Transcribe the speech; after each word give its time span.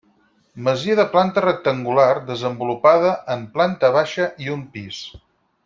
Masia 0.67 0.95
de 0.99 1.03
planta 1.11 1.43
rectangular, 1.45 2.09
desenvolupada 2.31 3.13
en 3.37 3.47
planta 3.59 3.93
baixa 3.99 4.31
i 4.47 4.53
un 4.59 4.69
pis. 4.79 5.05